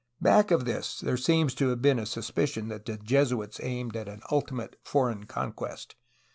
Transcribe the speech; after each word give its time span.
Back 0.19 0.49
of 0.49 0.65
this 0.65 0.99
there 0.99 1.15
seems 1.15 1.53
to 1.53 1.69
have 1.69 1.79
been 1.79 1.99
a 1.99 2.07
suspicion 2.07 2.69
that 2.69 2.85
the 2.87 2.97
Jesuits 2.97 3.59
aimed 3.61 3.95
at 3.95 4.09
an 4.09 4.21
ultimate 4.31 4.77
foreign 4.81 5.27
conquest. 5.27 5.93